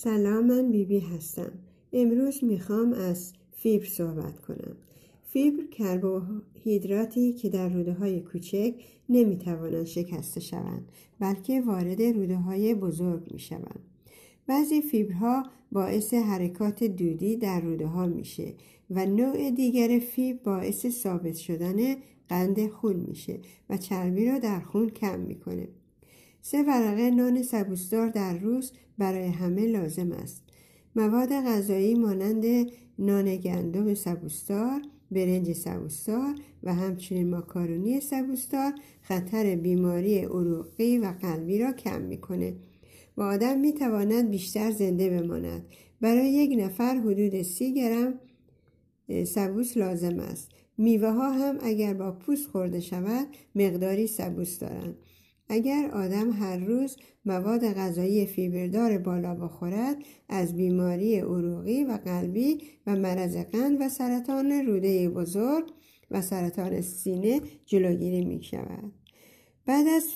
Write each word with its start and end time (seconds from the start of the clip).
سلام 0.00 0.46
من 0.46 0.70
بیبی 0.70 1.00
بی 1.00 1.06
هستم. 1.06 1.52
امروز 1.92 2.44
می‌خوام 2.44 2.92
از 2.92 3.32
فیبر 3.52 3.86
صحبت 3.86 4.40
کنم. 4.40 4.76
فیبر 5.22 5.66
کربوهیدراتی 5.66 7.32
که 7.32 7.48
در 7.48 7.68
روده 7.68 7.92
های 7.92 8.20
کوچک 8.20 8.74
نمی‌توانند 9.08 9.84
شکسته 9.84 10.40
شوند 10.40 10.92
بلکه 11.20 11.60
وارد 11.60 12.02
روده 12.02 12.36
های 12.36 12.74
بزرگ 12.74 13.32
می‌شوند. 13.32 13.80
بعضی 14.46 14.82
فیبرها 14.82 15.42
باعث 15.72 16.14
حرکات 16.14 16.84
دودی 16.84 17.36
در 17.36 17.60
روده 17.60 17.86
ها 17.86 18.06
میشه 18.06 18.54
و 18.90 19.06
نوع 19.06 19.50
دیگر 19.50 19.98
فیبر 19.98 20.40
باعث 20.44 20.86
ثابت 20.86 21.34
شدن 21.34 21.76
قند 22.28 22.68
خون 22.68 22.96
میشه 22.96 23.40
و 23.70 23.76
چربی 23.76 24.26
را 24.26 24.38
در 24.38 24.60
خون 24.60 24.90
کم 24.90 25.20
می‌کنه. 25.20 25.68
سه 26.42 26.62
ورقه 26.62 27.10
نان 27.10 27.42
سبوسدار 27.42 28.08
در 28.08 28.38
روز 28.38 28.72
برای 28.98 29.26
همه 29.26 29.66
لازم 29.66 30.12
است. 30.12 30.42
مواد 30.96 31.32
غذایی 31.32 31.94
مانند 31.94 32.44
نان 32.98 33.36
گندم 33.36 33.94
سبوسدار 33.94 34.82
برنج 35.10 35.52
سبوسدار 35.52 36.34
و 36.62 36.74
همچنین 36.74 37.30
ماکارونی 37.30 38.00
سبوسدار 38.00 38.72
خطر 39.02 39.56
بیماری 39.56 40.18
عروقی 40.18 40.98
و 40.98 41.14
قلبی 41.22 41.58
را 41.58 41.72
کم 41.72 42.02
می‌کنه 42.02 42.56
و 43.16 43.22
آدم 43.22 43.58
می‌تواند 43.58 44.30
بیشتر 44.30 44.70
زنده 44.70 45.10
بماند. 45.10 45.66
برای 46.00 46.30
یک 46.30 46.58
نفر 46.58 46.96
حدود 46.96 47.42
سی 47.42 47.74
گرم 47.74 48.14
سبوس 49.24 49.76
لازم 49.76 50.20
است. 50.20 50.48
میوه 50.78 51.10
ها 51.10 51.32
هم 51.32 51.58
اگر 51.62 51.94
با 51.94 52.12
پوست 52.12 52.46
خورده 52.46 52.80
شود 52.80 53.26
مقداری 53.54 54.06
سبوس 54.06 54.58
دارند. 54.58 54.96
اگر 55.48 55.90
آدم 55.92 56.32
هر 56.32 56.56
روز 56.56 56.96
مواد 57.24 57.72
غذایی 57.72 58.26
فیبردار 58.26 58.98
بالا 58.98 59.34
بخورد 59.34 59.96
از 60.28 60.56
بیماری 60.56 61.18
عروقی 61.18 61.84
و 61.84 61.98
قلبی 62.04 62.62
و 62.86 62.96
مرض 62.96 63.36
قند 63.36 63.80
و 63.80 63.88
سرطان 63.88 64.52
روده 64.52 65.08
بزرگ 65.08 65.64
و 66.10 66.22
سرطان 66.22 66.80
سینه 66.80 67.40
جلوگیری 67.66 68.24
می 68.24 68.42
شود. 68.42 68.92
بعد 69.66 69.86
از 69.86 70.08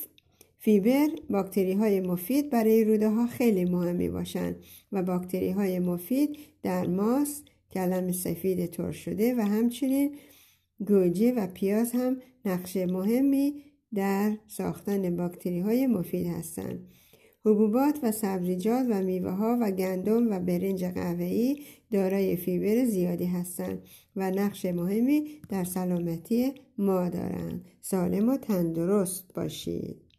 فیبر 0.59 1.09
باکتری 1.31 1.73
های 1.73 2.01
مفید 2.01 2.51
برای 2.51 2.85
روده 2.85 3.09
ها 3.09 3.27
خیلی 3.27 3.65
مهم 3.65 3.97
می 3.97 4.09
باشند 4.09 4.57
و 4.93 5.03
باکتری 5.03 5.51
های 5.51 5.79
مفید 5.79 6.39
در 6.63 6.87
ماست 6.87 7.45
کلم 7.71 8.13
سفید 8.13 8.67
تر 8.67 8.93
شده 8.93 9.35
و 9.35 9.41
همچنین 9.41 10.15
گوجه 10.87 11.33
و 11.33 11.47
پیاز 11.47 11.93
هم 11.93 12.17
نقش 12.45 12.77
مهمی 12.77 13.72
در 13.95 14.39
ساختن 14.47 15.17
باکتری 15.17 15.61
های 15.61 15.87
مفید 15.87 16.27
هستند. 16.27 16.89
حبوبات 17.45 17.99
و 18.03 18.13
سبزیجات 18.13 18.87
و 18.91 19.03
میوه 19.03 19.31
ها 19.31 19.59
و 19.61 19.71
گندم 19.71 20.31
و 20.31 20.41
برنج 20.41 20.85
قهوه‌ای 20.85 21.63
دارای 21.91 22.37
فیبر 22.37 22.85
زیادی 22.85 23.27
هستند 23.27 23.83
و 24.17 24.31
نقش 24.31 24.65
مهمی 24.65 25.41
در 25.49 25.65
سلامتی 25.65 26.53
ما 26.79 27.09
دارند. 27.09 27.65
سالم 27.81 28.29
و 28.29 28.37
تندرست 28.37 29.35
باشید. 29.35 30.03